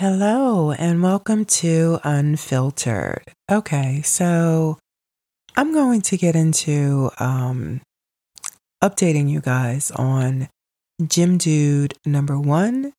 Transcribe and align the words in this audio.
Hello, 0.00 0.70
and 0.70 1.02
welcome 1.02 1.44
to 1.44 1.98
Unfiltered. 2.04 3.24
Okay, 3.50 4.00
so 4.02 4.78
I'm 5.56 5.72
going 5.72 6.02
to 6.02 6.16
get 6.16 6.36
into 6.36 7.10
um, 7.18 7.80
updating 8.80 9.28
you 9.28 9.40
guys 9.40 9.90
on 9.90 10.50
Gym 11.04 11.36
Dude 11.36 11.94
number 12.06 12.38
one 12.38 12.92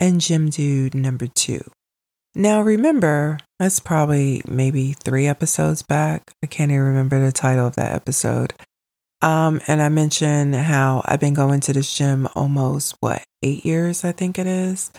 and 0.00 0.20
Gym 0.20 0.50
Dude 0.50 0.92
number 0.92 1.28
two. 1.28 1.60
Now, 2.34 2.62
remember, 2.62 3.38
that's 3.60 3.78
probably 3.78 4.42
maybe 4.44 4.94
three 4.94 5.28
episodes 5.28 5.84
back. 5.84 6.32
I 6.42 6.48
can't 6.48 6.72
even 6.72 6.82
remember 6.82 7.24
the 7.24 7.30
title 7.30 7.68
of 7.68 7.76
that 7.76 7.94
episode. 7.94 8.54
Um, 9.22 9.60
and 9.68 9.80
I 9.80 9.88
mentioned 9.88 10.56
how 10.56 11.02
I've 11.04 11.20
been 11.20 11.34
going 11.34 11.60
to 11.60 11.72
this 11.72 11.96
gym 11.96 12.26
almost 12.34 12.96
what 12.98 13.22
eight 13.40 13.64
years, 13.64 14.04
I 14.04 14.10
think 14.10 14.36
it 14.36 14.48
is 14.48 14.90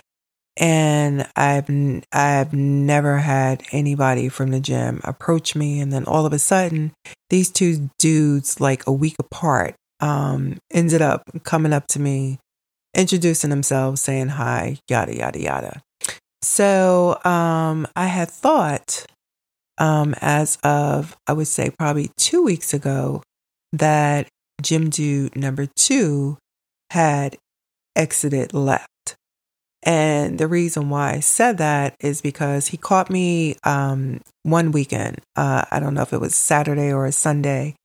and 0.57 1.27
I've 1.35 1.69
I've 2.11 2.53
never 2.53 3.17
had 3.17 3.63
anybody 3.71 4.29
from 4.29 4.51
the 4.51 4.59
gym 4.59 5.01
approach 5.03 5.55
me, 5.55 5.79
and 5.79 5.91
then 5.91 6.05
all 6.05 6.25
of 6.25 6.33
a 6.33 6.39
sudden, 6.39 6.93
these 7.29 7.49
two 7.49 7.89
dudes, 7.99 8.59
like 8.59 8.85
a 8.85 8.91
week 8.91 9.15
apart, 9.19 9.75
um, 9.99 10.57
ended 10.71 11.01
up 11.01 11.23
coming 11.43 11.73
up 11.73 11.87
to 11.87 11.99
me, 11.99 12.39
introducing 12.95 13.49
themselves, 13.49 14.01
saying 14.01 14.29
hi, 14.29 14.77
yada 14.89 15.15
yada 15.15 15.41
yada. 15.41 15.81
So 16.41 17.19
um, 17.23 17.87
I 17.95 18.07
had 18.07 18.29
thought, 18.29 19.05
um, 19.77 20.15
as 20.21 20.57
of 20.63 21.15
I 21.27 21.33
would 21.33 21.47
say 21.47 21.69
probably 21.69 22.11
two 22.17 22.43
weeks 22.43 22.73
ago, 22.73 23.23
that 23.71 24.27
Gym 24.61 24.89
Dude 24.89 25.35
number 25.35 25.67
two 25.75 26.37
had 26.89 27.37
exited 27.95 28.53
left. 28.53 28.87
And 29.83 30.37
the 30.37 30.47
reason 30.47 30.89
why 30.89 31.13
I 31.13 31.19
said 31.21 31.57
that 31.57 31.95
is 31.99 32.21
because 32.21 32.67
he 32.67 32.77
caught 32.77 33.09
me 33.09 33.55
um, 33.63 34.21
one 34.43 34.71
weekend. 34.71 35.19
Uh, 35.35 35.65
I 35.71 35.79
don't 35.79 35.93
know 35.93 36.03
if 36.03 36.13
it 36.13 36.21
was 36.21 36.35
Saturday 36.35 36.91
or 36.93 37.05
a 37.05 37.11
Sunday. 37.11 37.75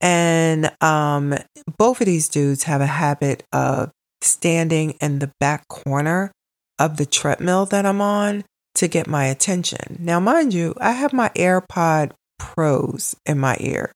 And 0.00 0.70
um, 0.82 1.34
both 1.78 2.00
of 2.00 2.06
these 2.06 2.28
dudes 2.28 2.64
have 2.64 2.80
a 2.80 2.86
habit 2.86 3.44
of 3.52 3.90
standing 4.22 4.92
in 5.00 5.20
the 5.20 5.30
back 5.40 5.68
corner 5.68 6.32
of 6.78 6.96
the 6.96 7.06
treadmill 7.06 7.66
that 7.66 7.86
I'm 7.86 8.00
on 8.00 8.44
to 8.74 8.88
get 8.88 9.06
my 9.06 9.24
attention. 9.26 9.96
Now, 9.98 10.20
mind 10.20 10.52
you, 10.52 10.74
I 10.78 10.92
have 10.92 11.12
my 11.12 11.30
AirPod 11.30 12.12
Pros 12.38 13.16
in 13.24 13.38
my 13.38 13.56
ear. 13.60 13.92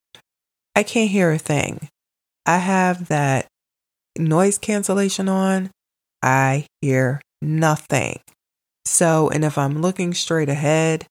I 0.75 0.83
can't 0.83 1.11
hear 1.11 1.31
a 1.31 1.39
thing. 1.39 1.89
I 2.47 2.59
have 2.59 3.09
that 3.09 3.47
noise 4.19 4.57
cancellation 4.57 5.29
on. 5.29 5.71
I 6.23 6.67
hear 6.81 7.21
nothing. 7.43 8.21
So, 8.85 9.29
and 9.29 9.45
if 9.45 9.59
I'm 9.59 9.83
looking 9.83 10.15
straight 10.15 10.49
ahead, 10.49 11.07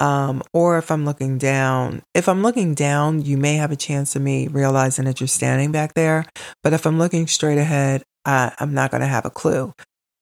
um, 0.00 0.42
or 0.54 0.78
if 0.78 0.90
I'm 0.90 1.04
looking 1.04 1.36
down, 1.36 2.02
if 2.14 2.28
I'm 2.28 2.42
looking 2.42 2.74
down, 2.74 3.22
you 3.22 3.36
may 3.36 3.56
have 3.56 3.70
a 3.70 3.76
chance 3.76 4.16
of 4.16 4.22
me 4.22 4.48
realizing 4.48 5.04
that 5.04 5.20
you're 5.20 5.28
standing 5.28 5.72
back 5.72 5.94
there. 5.94 6.24
But 6.62 6.72
if 6.72 6.86
I'm 6.86 6.98
looking 6.98 7.26
straight 7.26 7.58
ahead, 7.58 8.02
uh, 8.24 8.50
I'm 8.58 8.72
not 8.72 8.90
going 8.90 9.02
to 9.02 9.06
have 9.06 9.26
a 9.26 9.30
clue. 9.30 9.74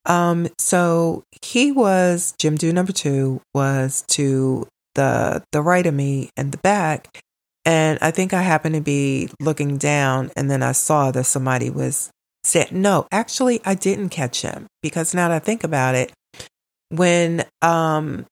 Um, 0.04 0.48
so 0.58 1.24
he 1.42 1.70
was 1.70 2.34
Gym 2.38 2.56
Dude 2.56 2.74
number 2.74 2.92
two 2.92 3.40
was 3.54 4.04
to 4.08 4.66
the 4.94 5.44
the 5.52 5.62
right 5.62 5.86
of 5.86 5.94
me 5.94 6.30
and 6.36 6.50
the 6.50 6.58
back, 6.58 7.20
and 7.64 7.98
I 8.00 8.10
think 8.10 8.32
I 8.32 8.42
happened 8.42 8.74
to 8.74 8.80
be 8.80 9.28
looking 9.38 9.76
down, 9.76 10.30
and 10.34 10.50
then 10.50 10.62
I 10.62 10.72
saw 10.72 11.10
that 11.10 11.24
somebody 11.24 11.68
was 11.68 12.10
said, 12.48 12.72
no, 12.72 13.06
actually, 13.12 13.60
I 13.64 13.74
didn't 13.74 14.08
catch 14.08 14.42
him 14.42 14.66
because 14.82 15.14
now 15.14 15.28
that 15.28 15.34
I 15.34 15.38
think 15.38 15.64
about 15.64 15.94
it, 15.94 16.12
when, 16.90 17.44
um, 17.62 18.26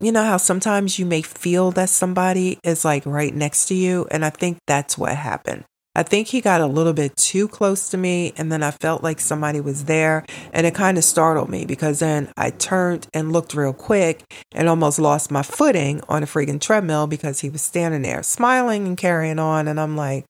you 0.00 0.10
know 0.10 0.24
how 0.24 0.36
sometimes 0.36 0.98
you 0.98 1.06
may 1.06 1.22
feel 1.22 1.70
that 1.72 1.88
somebody 1.88 2.58
is 2.64 2.84
like 2.84 3.06
right 3.06 3.32
next 3.32 3.66
to 3.66 3.74
you. 3.74 4.06
And 4.10 4.24
I 4.24 4.30
think 4.30 4.58
that's 4.66 4.98
what 4.98 5.14
happened. 5.14 5.64
I 5.94 6.02
think 6.02 6.28
he 6.28 6.40
got 6.40 6.62
a 6.62 6.66
little 6.66 6.94
bit 6.94 7.14
too 7.16 7.46
close 7.48 7.90
to 7.90 7.98
me, 7.98 8.32
and 8.38 8.50
then 8.50 8.62
I 8.62 8.70
felt 8.70 9.02
like 9.02 9.20
somebody 9.20 9.60
was 9.60 9.84
there, 9.84 10.24
and 10.50 10.66
it 10.66 10.74
kind 10.74 10.96
of 10.96 11.04
startled 11.04 11.50
me 11.50 11.66
because 11.66 11.98
then 11.98 12.32
I 12.34 12.48
turned 12.48 13.08
and 13.12 13.30
looked 13.30 13.52
real 13.52 13.74
quick 13.74 14.24
and 14.54 14.70
almost 14.70 14.98
lost 14.98 15.30
my 15.30 15.42
footing 15.42 16.00
on 16.08 16.22
a 16.22 16.26
freaking 16.26 16.60
treadmill 16.60 17.06
because 17.06 17.40
he 17.40 17.50
was 17.50 17.60
standing 17.60 18.02
there 18.02 18.22
smiling 18.22 18.86
and 18.86 18.96
carrying 18.96 19.38
on. 19.38 19.68
And 19.68 19.78
I'm 19.78 19.94
like, 19.94 20.24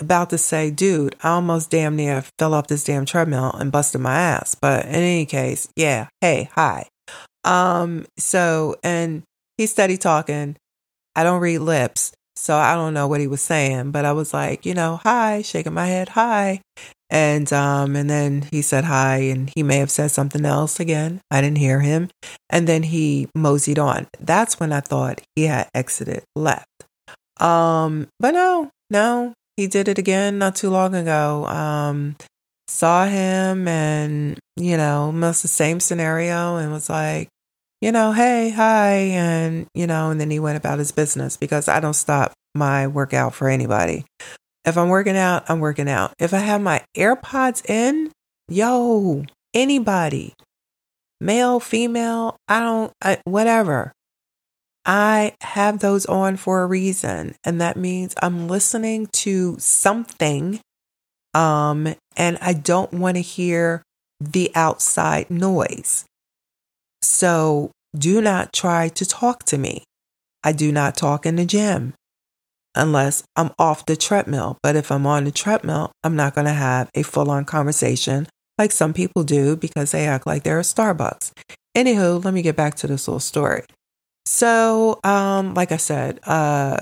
about 0.00 0.30
to 0.30 0.38
say, 0.38 0.70
dude, 0.70 1.16
I 1.22 1.30
almost 1.30 1.70
damn 1.70 1.96
near 1.96 2.24
fell 2.38 2.54
off 2.54 2.66
this 2.66 2.84
damn 2.84 3.06
treadmill 3.06 3.52
and 3.52 3.72
busted 3.72 4.00
my 4.00 4.14
ass. 4.14 4.54
But 4.54 4.86
in 4.86 4.94
any 4.94 5.26
case, 5.26 5.68
yeah, 5.76 6.08
hey, 6.20 6.48
hi. 6.52 6.88
Um, 7.44 8.06
so 8.18 8.76
and 8.82 9.22
he 9.56 9.66
steady 9.66 9.96
talking. 9.96 10.56
I 11.14 11.24
don't 11.24 11.40
read 11.40 11.58
lips, 11.58 12.12
so 12.34 12.56
I 12.56 12.74
don't 12.74 12.92
know 12.92 13.08
what 13.08 13.20
he 13.20 13.26
was 13.26 13.40
saying, 13.40 13.90
but 13.92 14.04
I 14.04 14.12
was 14.12 14.34
like, 14.34 14.66
you 14.66 14.74
know, 14.74 15.00
hi, 15.02 15.42
shaking 15.42 15.72
my 15.72 15.86
head, 15.86 16.10
hi. 16.10 16.60
And 17.08 17.50
um, 17.52 17.94
and 17.94 18.10
then 18.10 18.48
he 18.50 18.62
said 18.62 18.84
hi, 18.84 19.18
and 19.18 19.50
he 19.54 19.62
may 19.62 19.78
have 19.78 19.90
said 19.90 20.10
something 20.10 20.44
else 20.44 20.80
again. 20.80 21.20
I 21.30 21.40
didn't 21.40 21.58
hear 21.58 21.80
him. 21.80 22.10
And 22.50 22.66
then 22.66 22.82
he 22.82 23.28
moseyed 23.34 23.78
on. 23.78 24.08
That's 24.20 24.58
when 24.58 24.72
I 24.72 24.80
thought 24.80 25.22
he 25.36 25.44
had 25.44 25.68
exited, 25.72 26.24
left. 26.34 26.66
Um, 27.38 28.08
but 28.18 28.32
no, 28.32 28.70
no, 28.90 29.34
he 29.56 29.66
did 29.66 29.88
it 29.88 29.98
again 29.98 30.38
not 30.38 30.56
too 30.56 30.70
long 30.70 30.94
ago. 30.94 31.46
Um, 31.46 32.16
saw 32.68 33.06
him 33.06 33.68
and, 33.68 34.38
you 34.56 34.76
know, 34.76 35.04
almost 35.04 35.42
the 35.42 35.48
same 35.48 35.80
scenario 35.80 36.56
and 36.56 36.72
was 36.72 36.90
like, 36.90 37.28
you 37.80 37.92
know, 37.92 38.12
hey, 38.12 38.50
hi. 38.50 38.92
And, 38.92 39.66
you 39.74 39.86
know, 39.86 40.10
and 40.10 40.20
then 40.20 40.30
he 40.30 40.38
went 40.38 40.56
about 40.56 40.78
his 40.78 40.92
business 40.92 41.36
because 41.36 41.68
I 41.68 41.80
don't 41.80 41.94
stop 41.94 42.32
my 42.54 42.86
workout 42.86 43.34
for 43.34 43.48
anybody. 43.48 44.04
If 44.64 44.76
I'm 44.76 44.88
working 44.88 45.16
out, 45.16 45.48
I'm 45.48 45.60
working 45.60 45.88
out. 45.88 46.12
If 46.18 46.34
I 46.34 46.38
have 46.38 46.60
my 46.60 46.82
AirPods 46.96 47.68
in, 47.70 48.10
yo, 48.48 49.24
anybody, 49.54 50.34
male, 51.20 51.60
female, 51.60 52.36
I 52.48 52.60
don't, 52.60 52.92
I, 53.00 53.18
whatever. 53.24 53.92
I 54.86 55.34
have 55.40 55.80
those 55.80 56.06
on 56.06 56.36
for 56.36 56.62
a 56.62 56.66
reason, 56.66 57.34
and 57.44 57.60
that 57.60 57.76
means 57.76 58.14
I'm 58.22 58.48
listening 58.48 59.08
to 59.14 59.56
something 59.58 60.60
um 61.34 61.94
and 62.16 62.38
I 62.40 62.54
don't 62.54 62.94
want 62.94 63.16
to 63.16 63.20
hear 63.20 63.82
the 64.20 64.50
outside 64.54 65.30
noise. 65.30 66.06
So, 67.02 67.72
do 67.96 68.20
not 68.22 68.52
try 68.52 68.88
to 68.88 69.04
talk 69.04 69.44
to 69.44 69.58
me. 69.58 69.84
I 70.42 70.52
do 70.52 70.72
not 70.72 70.96
talk 70.96 71.26
in 71.26 71.36
the 71.36 71.44
gym 71.44 71.94
unless 72.74 73.22
I'm 73.36 73.50
off 73.58 73.86
the 73.86 73.96
treadmill. 73.96 74.58
But 74.62 74.76
if 74.76 74.90
I'm 74.90 75.06
on 75.06 75.24
the 75.24 75.30
treadmill, 75.30 75.92
I'm 76.04 76.16
not 76.16 76.34
going 76.34 76.46
to 76.46 76.52
have 76.52 76.90
a 76.94 77.02
full 77.02 77.30
on 77.30 77.44
conversation 77.44 78.28
like 78.58 78.72
some 78.72 78.94
people 78.94 79.22
do 79.22 79.56
because 79.56 79.90
they 79.90 80.06
act 80.06 80.26
like 80.26 80.42
they're 80.42 80.58
a 80.58 80.62
Starbucks. 80.62 81.32
Anywho, 81.76 82.24
let 82.24 82.32
me 82.32 82.42
get 82.42 82.56
back 82.56 82.74
to 82.76 82.86
this 82.86 83.06
little 83.06 83.20
story. 83.20 83.64
So, 84.26 84.98
um, 85.04 85.54
like 85.54 85.70
I 85.70 85.76
said, 85.76 86.18
uh, 86.26 86.78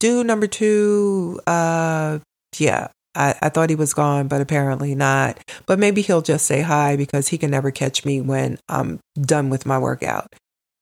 dude 0.00 0.26
number 0.26 0.46
two, 0.46 1.40
uh, 1.46 2.18
yeah, 2.58 2.88
I, 3.14 3.34
I 3.40 3.48
thought 3.48 3.70
he 3.70 3.76
was 3.76 3.94
gone, 3.94 4.28
but 4.28 4.42
apparently 4.42 4.94
not. 4.94 5.38
But 5.66 5.78
maybe 5.78 6.02
he'll 6.02 6.22
just 6.22 6.46
say 6.46 6.60
hi 6.60 6.96
because 6.96 7.28
he 7.28 7.38
can 7.38 7.50
never 7.50 7.70
catch 7.70 8.04
me 8.04 8.20
when 8.20 8.58
I'm 8.68 9.00
done 9.18 9.48
with 9.48 9.64
my 9.64 9.78
workout. 9.78 10.34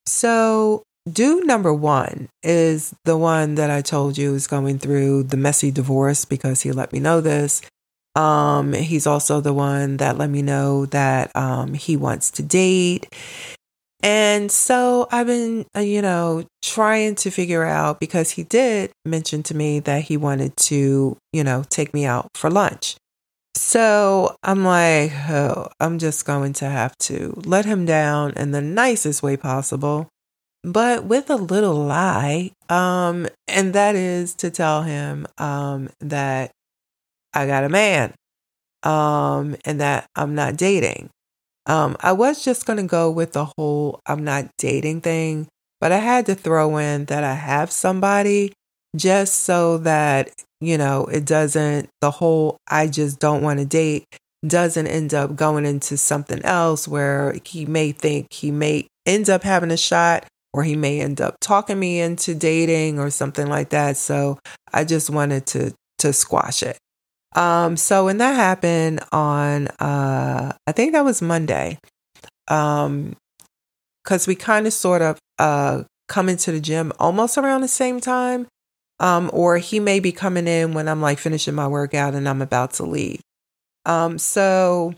So, 0.07 0.83
do 1.11 1.41
number 1.43 1.73
one 1.73 2.29
is 2.43 2.95
the 3.05 3.17
one 3.17 3.55
that 3.55 3.71
I 3.71 3.81
told 3.81 4.19
you 4.19 4.35
is 4.35 4.49
going 4.49 4.81
through 4.81 5.25
the 5.25 5.37
messy 5.37 5.71
divorce 5.71 6.25
because 6.25 6.63
he 6.63 6.73
let 6.73 6.93
me 6.93 6.99
know 6.99 7.21
this. 7.21 7.63
Um, 8.17 8.73
he's 8.73 9.07
also 9.07 9.41
the 9.41 9.55
one 9.55 9.99
that 9.99 10.19
let 10.19 10.31
me 10.31 10.43
know 10.43 10.87
that 10.87 11.35
um, 11.37 11.75
he 11.75 11.97
wants 11.97 12.31
to 12.33 12.43
date. 12.43 13.07
And 14.03 14.51
so 14.51 15.07
I've 15.13 15.29
been, 15.29 15.65
uh, 15.77 15.81
you 15.81 16.03
know, 16.03 16.45
trying 16.61 17.15
to 17.17 17.31
figure 17.31 17.63
out 17.63 18.01
because 18.01 18.33
he 18.33 18.43
did 18.43 18.91
mention 19.05 19.45
to 19.45 19.55
me 19.55 19.79
that 19.81 20.03
he 20.03 20.17
wanted 20.17 20.57
to, 20.57 21.17
you 21.33 21.45
know, 21.45 21.65
take 21.71 21.95
me 21.95 22.05
out 22.05 22.29
for 22.35 22.51
lunch. 22.51 22.97
So 23.55 24.35
I'm 24.43 24.65
like, 24.65 25.13
oh, 25.29 25.69
I'm 25.79 25.99
just 25.99 26.27
going 26.27 26.53
to 26.55 26.65
have 26.69 26.97
to 26.99 27.41
let 27.45 27.65
him 27.65 27.85
down 27.85 28.33
in 28.33 28.51
the 28.51 28.61
nicest 28.61 29.23
way 29.23 29.37
possible, 29.37 30.09
but 30.65 31.05
with 31.05 31.31
a 31.31 31.37
little 31.37 31.75
lie. 31.75 32.51
Um, 32.69 33.29
and 33.47 33.73
that 33.75 33.95
is 33.95 34.35
to 34.37 34.51
tell 34.51 34.83
him 34.83 35.27
um, 35.39 35.91
that 36.01 36.51
I 37.33 37.47
got 37.47 37.65
a 37.65 37.69
man 37.69 38.15
um, 38.83 39.57
and 39.65 39.81
that 39.81 40.07
I'm 40.17 40.35
not 40.35 40.57
dating. 40.57 41.11
Um, 41.67 41.97
I 42.01 42.13
was 42.13 42.45
just 42.45 42.67
going 42.67 42.79
to 42.79 42.87
go 42.87 43.11
with 43.11 43.33
the 43.33 43.47
whole 43.57 44.01
I'm 44.07 44.25
not 44.25 44.49
dating 44.59 45.03
thing, 45.03 45.47
but 45.81 45.93
I 45.93 45.99
had 45.99 46.27
to 46.27 46.35
throw 46.35 46.77
in 46.79 47.07
that 47.07 47.25
I 47.25 47.35
have 47.35 47.71
somebody 47.71 48.53
just 48.97 49.45
so 49.45 49.79
that, 49.79 50.31
you 50.61 50.77
know, 50.77 51.07
it 51.07 51.25
doesn't, 51.25 51.89
the 52.01 52.11
whole 52.11 52.57
I 52.69 52.89
just 52.89 53.21
don't 53.21 53.43
want 53.43 53.61
to 53.61 53.65
date 53.65 54.05
doesn't 54.47 54.87
end 54.89 55.15
up 55.15 55.37
going 55.37 55.65
into 55.65 55.97
something 55.97 56.43
else 56.45 56.89
where 56.89 57.37
he 57.45 57.65
may 57.65 57.93
think 57.93 58.33
he 58.33 58.51
may 58.51 58.89
end 59.07 59.31
up 59.31 59.43
having 59.43 59.71
a 59.71 59.77
shot 59.77 60.27
or 60.53 60.65
he 60.65 60.77
may 60.77 61.01
end 61.01 61.21
up 61.21 61.37
talking 61.41 61.79
me 61.79 62.01
into 62.01 62.35
dating 62.35 62.99
or 62.99 63.09
something 63.11 63.47
like 63.47 63.71
that. 63.71 63.97
So 63.97 64.39
I 64.73 64.85
just 64.85 65.11
wanted 65.11 65.47
to 65.47 65.73
to 65.99 66.13
squash 66.13 66.65
it. 66.65 66.79
Um, 67.35 67.77
so 67.77 68.05
when 68.07 68.19
that 68.19 68.35
happened 68.35 69.01
on 69.11 69.69
uh 69.69 70.53
I 70.67 70.73
think 70.73 70.93
that 70.93 71.05
was 71.05 71.23
Monday. 71.23 71.79
Um 72.49 73.17
because 74.03 74.27
we 74.27 74.35
kind 74.35 74.67
of 74.67 74.73
sort 74.73 75.03
of 75.03 75.19
uh 75.39 75.85
come 76.09 76.29
into 76.29 76.53
the 76.53 76.61
gym 76.61 76.93
almost 76.99 77.39
around 77.39 77.63
the 77.63 77.69
same 77.69 78.01
time. 78.01 78.47
Um, 79.01 79.31
or 79.33 79.59
he 79.59 79.81
may 79.81 79.99
be 79.99 80.13
coming 80.13 80.47
in 80.47 80.75
when 80.75 80.87
I'm 80.87 81.01
like 81.01 81.19
finishing 81.19 81.55
my 81.55 81.67
workout 81.67 82.15
and 82.15 82.29
I'm 82.29 82.41
about 82.43 82.75
to 82.75 82.85
leave. 82.85 83.21
Um, 83.85 84.19
so 84.19 84.95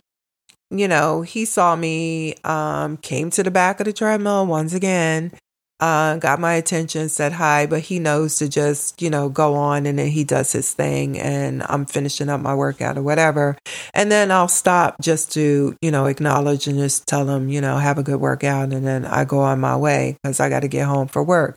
you 0.70 0.88
know, 0.88 1.22
he 1.22 1.44
saw 1.44 1.76
me, 1.76 2.34
um, 2.42 2.96
came 2.96 3.30
to 3.30 3.42
the 3.42 3.50
back 3.50 3.80
of 3.80 3.86
the 3.86 3.92
treadmill 3.92 4.46
once 4.46 4.74
again, 4.74 5.32
uh, 5.80 6.16
got 6.16 6.40
my 6.40 6.54
attention, 6.54 7.08
said 7.08 7.32
hi, 7.32 7.66
but 7.66 7.80
he 7.80 7.98
knows 7.98 8.38
to 8.38 8.48
just, 8.48 9.00
you 9.02 9.10
know, 9.10 9.28
go 9.28 9.54
on 9.54 9.86
and 9.86 9.98
then 9.98 10.08
he 10.08 10.24
does 10.24 10.52
his 10.52 10.72
thing 10.72 11.18
and 11.18 11.62
I'm 11.68 11.84
finishing 11.84 12.28
up 12.28 12.40
my 12.40 12.54
workout 12.54 12.96
or 12.96 13.02
whatever. 13.02 13.58
And 13.92 14.10
then 14.10 14.30
I'll 14.30 14.48
stop 14.48 14.96
just 15.00 15.32
to, 15.32 15.76
you 15.82 15.90
know, 15.90 16.06
acknowledge 16.06 16.66
and 16.66 16.78
just 16.78 17.06
tell 17.06 17.28
him, 17.28 17.48
you 17.48 17.60
know, 17.60 17.78
have 17.78 17.98
a 17.98 18.02
good 18.02 18.20
workout. 18.20 18.72
And 18.72 18.86
then 18.86 19.04
I 19.04 19.24
go 19.24 19.40
on 19.40 19.60
my 19.60 19.76
way 19.76 20.16
because 20.22 20.40
I 20.40 20.48
got 20.48 20.60
to 20.60 20.68
get 20.68 20.86
home 20.86 21.08
for 21.08 21.22
work. 21.22 21.56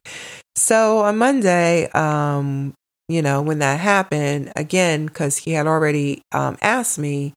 So 0.55 0.99
on 0.99 1.17
Monday, 1.17 1.87
um, 1.91 2.73
you 3.07 3.21
know, 3.21 3.41
when 3.41 3.59
that 3.59 3.79
happened, 3.79 4.51
again, 4.55 5.05
because 5.05 5.37
he 5.37 5.51
had 5.51 5.67
already 5.67 6.21
um, 6.31 6.57
asked 6.61 6.99
me, 6.99 7.33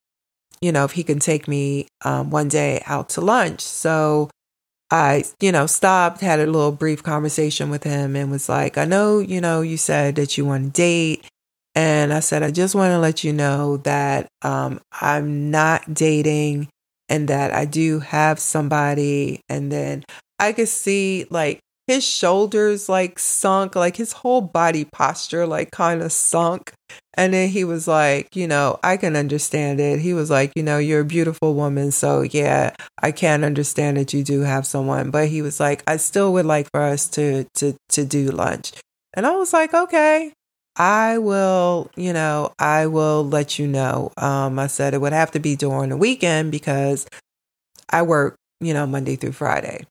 you 0.61 0.73
know, 0.73 0.85
if 0.85 0.93
he 0.93 1.05
can 1.05 1.19
take 1.19 1.47
me 1.47 1.87
um, 2.05 2.31
one 2.31 2.49
day 2.49 2.83
out 2.87 3.11
to 3.11 3.21
lunch. 3.21 3.61
So 3.61 4.31
I, 4.91 5.25
you 5.41 5.53
know, 5.53 5.67
stopped, 5.67 6.21
had 6.21 6.41
a 6.41 6.47
little 6.47 6.73
brief 6.73 7.03
conversation 7.03 7.71
with 7.71 7.85
him 7.85 8.17
and 8.17 8.31
was 8.31 8.49
like, 8.49 8.77
I 8.77 8.85
know, 8.85 9.19
you 9.21 9.41
know, 9.41 9.61
you 9.61 9.77
said 9.77 10.17
that 10.17 10.37
you 10.37 10.45
want 10.45 10.65
to 10.65 10.71
date. 10.71 11.27
And 11.75 12.13
I 12.13 12.21
said, 12.21 12.43
I 12.43 12.51
just 12.51 12.75
want 12.75 12.91
to 12.91 12.99
let 12.99 13.23
you 13.23 13.33
know 13.33 13.77
that 13.79 14.27
um, 14.43 14.81
I'm 15.01 15.51
not 15.51 15.95
dating 15.95 16.69
and 17.09 17.29
that 17.29 17.53
I 17.53 17.65
do 17.65 18.01
have 18.01 18.41
somebody. 18.41 19.41
And 19.49 19.71
then 19.71 20.05
I 20.39 20.53
could 20.53 20.69
see 20.69 21.27
like 21.31 21.61
his 21.91 22.07
shoulders 22.07 22.89
like 22.89 23.19
sunk, 23.19 23.75
like 23.75 23.97
his 23.97 24.13
whole 24.13 24.41
body 24.41 24.85
posture 24.85 25.45
like 25.45 25.73
kind 25.73 26.03
of 26.03 26.13
sunk. 26.13 26.73
And 27.15 27.35
then 27.35 27.49
he 27.49 27.65
was 27.65 27.89
like, 27.89 28.37
you 28.37 28.47
know, 28.47 28.79
I 28.85 28.97
can 28.97 29.17
understand 29.17 29.81
it. 29.81 29.99
He 29.99 30.15
was 30.15 30.31
like, 30.31 30.53
you 30.55 30.63
know, 30.63 30.79
you're 30.79 31.01
a 31.01 31.05
beautiful 31.05 31.55
woman. 31.55 31.91
So 31.91 32.23
yeah, 32.23 32.75
I 33.03 33.11
can 33.11 33.43
understand 33.43 33.97
that 33.97 34.15
you 34.15 34.23
do 34.23 34.43
have 34.43 34.67
someone. 34.67 35.11
But 35.11 35.31
he 35.31 35.43
was 35.43 35.59
like, 35.59 35.83
I 35.89 35.97
still 35.97 36.33
would 36.35 36.47
like 36.47 36.69
for 36.71 36.81
us 36.81 37.09
to 37.11 37.45
to 37.55 37.75
to 37.89 38.05
do 38.05 38.31
lunch. 38.31 38.71
And 39.15 39.27
I 39.27 39.33
was 39.33 39.53
like, 39.53 39.75
okay. 39.75 40.33
I 40.77 41.19
will, 41.19 41.91
you 41.97 42.13
know, 42.13 42.53
I 42.61 42.87
will 42.87 43.27
let 43.27 43.59
you 43.59 43.67
know. 43.67 44.13
Um, 44.17 44.61
I 44.61 44.69
said 44.69 44.95
it 44.95 45.01
would 45.01 45.13
have 45.13 45.33
to 45.33 45.41
be 45.41 45.57
during 45.57 45.91
the 45.91 45.97
weekend 45.97 46.53
because 46.53 47.09
I 47.91 48.03
work, 48.03 48.37
you 48.61 48.73
know, 48.73 48.87
Monday 48.87 49.17
through 49.17 49.33
Friday. 49.33 49.87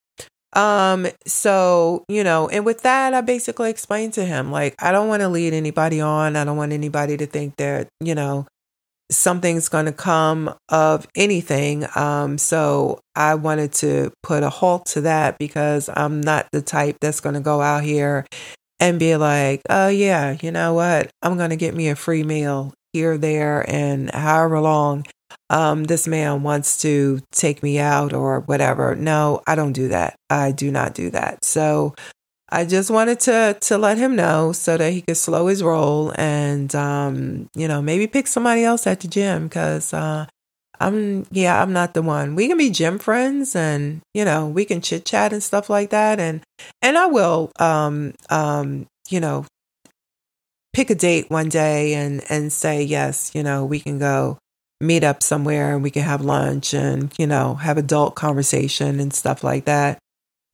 Um, 0.53 1.07
so, 1.25 2.05
you 2.07 2.23
know, 2.23 2.49
and 2.49 2.65
with 2.65 2.81
that, 2.81 3.13
I 3.13 3.21
basically 3.21 3.69
explained 3.69 4.13
to 4.13 4.25
him, 4.25 4.51
like, 4.51 4.75
I 4.79 4.91
don't 4.91 5.07
want 5.07 5.21
to 5.21 5.29
lead 5.29 5.53
anybody 5.53 6.01
on. 6.01 6.35
I 6.35 6.43
don't 6.43 6.57
want 6.57 6.73
anybody 6.73 7.17
to 7.17 7.25
think 7.25 7.55
that, 7.57 7.87
you 7.99 8.15
know, 8.15 8.47
something's 9.11 9.69
going 9.69 9.85
to 9.85 9.91
come 9.91 10.53
of 10.69 11.07
anything. 11.15 11.85
Um, 11.95 12.37
so 12.37 12.99
I 13.15 13.35
wanted 13.35 13.73
to 13.73 14.11
put 14.23 14.43
a 14.43 14.49
halt 14.49 14.85
to 14.87 15.01
that 15.01 15.37
because 15.37 15.89
I'm 15.93 16.21
not 16.21 16.47
the 16.51 16.61
type 16.61 16.97
that's 17.01 17.19
going 17.19 17.35
to 17.35 17.41
go 17.41 17.61
out 17.61 17.83
here 17.83 18.25
and 18.79 18.99
be 18.99 19.15
like, 19.15 19.61
oh, 19.69 19.89
yeah, 19.89 20.37
you 20.41 20.51
know 20.51 20.73
what? 20.73 21.09
I'm 21.21 21.37
going 21.37 21.49
to 21.49 21.55
get 21.55 21.75
me 21.75 21.89
a 21.89 21.95
free 21.95 22.23
meal 22.23 22.73
here, 22.93 23.17
there, 23.17 23.69
and 23.69 24.09
however 24.11 24.59
long 24.59 25.05
um, 25.49 25.85
this 25.85 26.07
man 26.07 26.43
wants 26.43 26.81
to 26.81 27.19
take 27.31 27.63
me 27.63 27.79
out 27.79 28.13
or 28.13 28.41
whatever. 28.41 28.95
No, 28.95 29.41
I 29.47 29.55
don't 29.55 29.73
do 29.73 29.87
that. 29.89 30.15
I 30.29 30.51
do 30.51 30.71
not 30.71 30.93
do 30.93 31.09
that. 31.11 31.43
So 31.43 31.95
I 32.51 32.65
just 32.65 32.89
wanted 32.89 33.19
to 33.21 33.57
to 33.61 33.77
let 33.77 33.97
him 33.97 34.15
know 34.15 34.51
so 34.51 34.77
that 34.77 34.91
he 34.91 35.01
could 35.01 35.17
slow 35.17 35.47
his 35.47 35.61
roll 35.63 36.13
and 36.15 36.73
um, 36.75 37.49
you 37.55 37.67
know 37.67 37.81
maybe 37.81 38.07
pick 38.07 38.27
somebody 38.27 38.63
else 38.63 38.87
at 38.87 39.01
the 39.01 39.07
gym 39.07 39.47
because 39.47 39.93
uh, 39.93 40.25
I'm 40.79 41.25
yeah 41.31 41.61
I'm 41.61 41.73
not 41.73 41.93
the 41.93 42.01
one. 42.01 42.35
We 42.35 42.47
can 42.47 42.57
be 42.57 42.69
gym 42.71 42.97
friends 42.99 43.55
and 43.55 44.01
you 44.13 44.25
know 44.25 44.47
we 44.47 44.65
can 44.65 44.81
chit 44.81 45.05
chat 45.05 45.31
and 45.31 45.43
stuff 45.43 45.69
like 45.69 45.91
that 45.91 46.19
and 46.19 46.41
and 46.81 46.97
I 46.97 47.05
will 47.05 47.51
um 47.59 48.13
um 48.29 48.87
you 49.09 49.19
know 49.19 49.45
pick 50.73 50.89
a 50.89 50.95
date 50.95 51.29
one 51.29 51.49
day 51.49 51.93
and 51.93 52.23
and 52.29 52.53
say 52.53 52.83
yes 52.83 53.31
you 53.33 53.43
know 53.43 53.65
we 53.65 53.79
can 53.79 53.99
go 53.99 54.37
meet 54.81 55.03
up 55.03 55.21
somewhere 55.21 55.73
and 55.73 55.83
we 55.83 55.91
can 55.91 56.03
have 56.03 56.21
lunch 56.21 56.73
and, 56.73 57.13
you 57.17 57.27
know, 57.27 57.55
have 57.55 57.77
adult 57.77 58.15
conversation 58.15 58.99
and 58.99 59.13
stuff 59.13 59.43
like 59.43 59.65
that. 59.65 59.99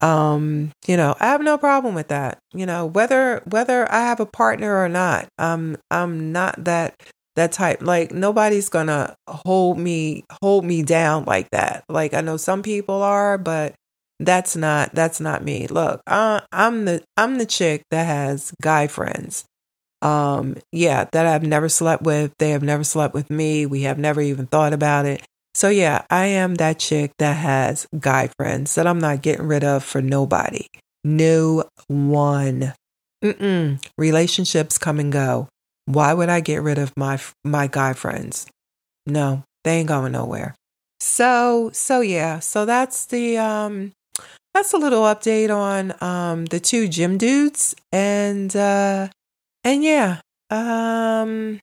Um, 0.02 0.72
you 0.88 0.98
know, 0.98 1.16
I 1.20 1.28
have 1.28 1.42
no 1.42 1.58
problem 1.58 1.96
with 1.96 2.10
that. 2.10 2.40
You 2.54 2.66
know, 2.66 2.86
whether 2.86 3.42
whether 3.46 3.92
I 3.92 4.02
have 4.02 4.20
a 4.20 4.26
partner 4.26 4.78
or 4.78 4.90
not, 4.90 5.28
um, 5.38 5.78
I'm 5.90 6.32
not 6.32 6.64
that 6.66 6.96
that 7.36 7.52
type 7.52 7.82
like 7.82 8.12
nobody's 8.12 8.70
gonna 8.70 9.16
hold 9.28 9.78
me 9.78 10.24
hold 10.42 10.66
me 10.66 10.82
down 10.82 11.26
like 11.26 11.50
that 11.52 11.84
like 11.90 12.14
i 12.14 12.22
know 12.22 12.38
some 12.38 12.64
people 12.64 13.02
are 13.02 13.38
but 13.38 13.76
that's 14.20 14.56
not 14.56 14.94
that's 14.94 15.20
not 15.20 15.44
me 15.44 15.68
look 15.68 16.02
uh, 16.08 16.40
i'm 16.52 16.86
the 16.86 17.04
i'm 17.18 17.38
the 17.38 17.46
chick 17.46 17.84
that 17.92 18.06
has 18.06 18.54
guy 18.62 18.88
friends 18.88 19.46
um, 20.06 20.56
yeah, 20.72 21.06
that 21.14 21.26
I've 21.26 21.42
never 21.42 21.68
slept 21.68 22.04
with. 22.04 22.32
They 22.38 22.52
have 22.52 22.62
never 22.62 22.84
slept 22.84 23.16
with 23.16 23.32
me. 23.32 23.66
We 23.66 23.82
have 23.82 23.98
never 23.98 24.22
even 24.22 24.46
thought 24.46 24.72
about 24.72 25.08
it. 25.08 25.24
So, 25.56 25.70
yeah, 25.70 26.06
I 26.12 26.26
am 26.28 26.56
that 26.56 26.78
chick 26.78 27.12
that 27.18 27.34
has 27.38 27.88
guy 28.00 28.30
friends 28.38 28.76
that 28.76 28.86
I'm 28.86 29.00
not 29.00 29.24
getting 29.24 29.48
rid 29.48 29.64
of 29.64 29.84
for 29.84 30.02
nobody. 30.04 30.68
No 31.04 31.64
one. 31.88 32.74
Mm-mm. 33.24 33.84
Relationships 33.98 34.78
come 34.78 35.00
and 35.00 35.12
go. 35.12 35.48
Why 35.86 36.14
would 36.14 36.30
I 36.30 36.40
get 36.40 36.62
rid 36.62 36.78
of 36.78 36.96
my 36.96 37.20
my 37.44 37.68
guy 37.68 37.94
friends? 37.94 38.46
No, 39.08 39.44
they 39.64 39.80
ain't 39.80 39.88
going 39.88 40.12
nowhere. 40.12 40.56
So, 41.00 41.72
so 41.74 42.02
yeah, 42.02 42.40
so 42.40 42.66
that's 42.66 43.06
the 43.06 43.38
um 43.38 43.94
that's 44.54 44.74
a 44.74 44.78
little 44.78 45.04
update 45.04 45.56
on 45.56 45.94
um 46.04 46.46
the 46.46 46.60
two 46.60 46.88
gym 46.88 47.18
dudes 47.18 47.76
and 47.92 48.56
uh 48.56 49.08
and 49.66 49.84
yeah, 49.84 50.22
um, 50.52 51.60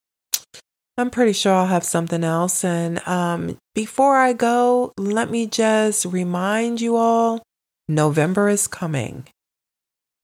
I'm 0.98 1.10
pretty 1.10 1.32
sure 1.32 1.54
I'll 1.54 1.66
have 1.66 1.84
something 1.84 2.24
else. 2.24 2.64
And 2.64 3.00
um, 3.06 3.56
before 3.74 4.16
I 4.16 4.32
go, 4.32 4.92
let 4.98 5.30
me 5.30 5.46
just 5.46 6.04
remind 6.04 6.80
you 6.80 6.96
all 6.96 7.42
November 7.88 8.48
is 8.48 8.66
coming. 8.66 9.24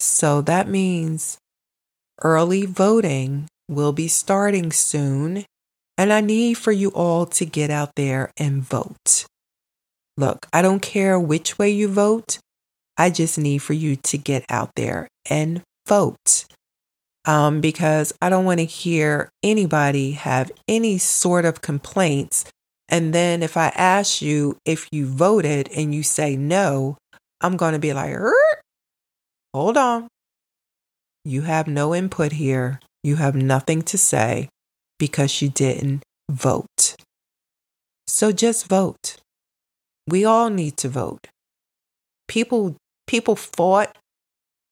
So 0.01 0.43
that 0.43 0.69
means 0.69 1.39
early 2.23 2.67
voting 2.67 3.47
will 3.69 3.93
be 3.93 4.09
starting 4.09 4.73
soon. 4.73 5.45
And 5.97 6.13
I 6.13 6.21
need 6.21 6.55
for 6.55 6.73
you 6.73 6.91
all 6.91 7.27
to 7.27 7.45
get 7.45 7.71
out 7.71 7.93
there 7.95 8.33
and 8.37 8.63
vote. 8.63 9.25
Look, 10.17 10.47
I 10.53 10.63
don't 10.63 10.83
care 10.83 11.19
which 11.19 11.59
way 11.59 11.71
you 11.71 11.89
vote. 11.89 12.39
I 12.97 13.11
just 13.11 13.39
need 13.39 13.59
for 13.59 13.73
you 13.73 13.95
to 13.95 14.19
get 14.19 14.45
out 14.49 14.71
there 14.75 15.07
and 15.31 15.63
vote 15.87 16.45
um, 17.29 17.61
because 17.61 18.15
I 18.23 18.31
don't 18.31 18.47
want 18.47 18.59
to 18.59 18.65
hear 18.65 19.29
anybody 19.43 20.13
have 20.13 20.51
any 20.67 20.97
sort 20.97 21.45
of 21.45 21.61
complaints. 21.61 22.47
And 22.89 23.13
then 23.13 23.43
if 23.43 23.55
I 23.55 23.67
ask 23.77 24.23
you 24.23 24.57
if 24.65 24.89
you 24.91 25.07
voted 25.07 25.69
and 25.77 25.95
you 25.95 26.03
say 26.03 26.37
no, 26.37 26.97
I'm 27.43 27.59
going 27.59 27.75
to 27.75 27.79
be 27.79 27.93
like, 27.93 28.17
hold 29.53 29.77
on. 29.77 30.09
You 31.23 31.43
have 31.43 31.67
no 31.67 31.95
input 31.95 32.33
here. 32.33 32.81
You 33.05 33.17
have 33.17 33.35
nothing 33.35 33.83
to 33.83 33.99
say 33.99 34.49
because 34.99 35.43
you 35.43 35.51
didn't 35.51 36.03
vote. 36.31 36.97
So 38.07 38.33
just 38.33 38.69
vote. 38.69 39.19
We 40.09 40.25
all 40.25 40.49
need 40.49 40.79
to 40.79 40.89
vote. 40.89 41.29
People 42.27 42.77
people 43.07 43.37
fought 43.37 43.99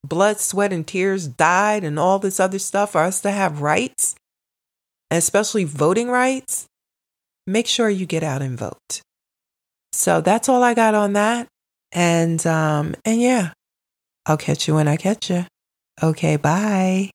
blood, 0.09 0.41
sweat, 0.41 0.73
and 0.73 0.87
tears 0.87 1.27
died 1.27 1.85
and 1.85 1.99
all 1.99 2.19
this 2.19 2.41
other 2.41 2.59
stuff 2.59 2.93
for 2.93 3.03
us 3.03 3.21
to 3.21 3.31
have 3.31 3.61
rights, 3.61 4.15
especially 5.11 5.65
voting 5.65 6.09
rights, 6.09 6.67
make 7.47 7.67
sure 7.67 7.89
you 7.89 8.07
get 8.07 8.23
out 8.23 8.43
and 8.43 8.59
vote. 8.59 9.01
So 9.93 10.21
that's 10.21 10.49
all 10.49 10.63
I 10.63 10.75
got 10.75 10.95
on 10.95 11.15
that. 11.15 11.49
And 11.93 12.45
um 12.47 12.95
and 13.05 13.21
yeah, 13.21 13.53
I'll 14.27 14.37
catch 14.37 14.69
you 14.69 14.75
when 14.75 14.89
I 14.89 14.97
catch 14.97 15.31
you. 15.31 15.47
Okay, 16.03 16.37
bye. 16.37 17.11